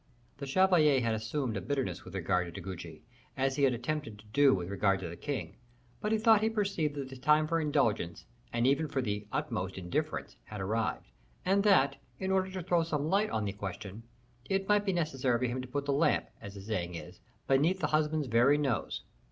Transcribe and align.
The 0.39 0.47
chevalier 0.47 0.99
had 1.01 1.13
assumed 1.13 1.55
a 1.55 1.61
bitterness 1.61 2.03
with 2.03 2.15
regard 2.15 2.47
to 2.47 2.51
De 2.51 2.59
Guiche, 2.75 3.03
as 3.37 3.55
he 3.55 3.61
had 3.65 3.73
attempted 3.75 4.17
to 4.17 4.25
do 4.33 4.51
with 4.51 4.67
regard 4.71 4.99
to 5.01 5.07
the 5.07 5.15
king; 5.15 5.57
but 6.01 6.11
he 6.11 6.17
thought 6.17 6.41
he 6.41 6.49
perceived 6.49 6.95
that 6.95 7.09
the 7.09 7.15
time 7.15 7.45
for 7.45 7.61
indulgence, 7.61 8.25
and 8.51 8.65
even 8.65 8.87
for 8.87 8.99
the 8.99 9.27
utmost 9.31 9.77
indifference, 9.77 10.37
had 10.45 10.59
arrived, 10.59 11.05
and 11.45 11.61
that, 11.65 11.97
in 12.17 12.31
order 12.31 12.49
to 12.49 12.63
throw 12.63 12.81
some 12.81 13.09
light 13.11 13.29
on 13.29 13.45
the 13.45 13.53
question, 13.53 14.01
it 14.45 14.67
might 14.67 14.85
be 14.85 14.91
necessary 14.91 15.37
for 15.37 15.45
him 15.45 15.61
to 15.61 15.67
put 15.67 15.85
the 15.85 15.93
lamp, 15.93 16.25
as 16.41 16.55
the 16.55 16.61
saying 16.61 16.95
is, 16.95 17.19
beneath 17.47 17.79
the 17.79 17.85
husband's 17.85 18.25
very 18.25 18.57
nose. 18.57 19.03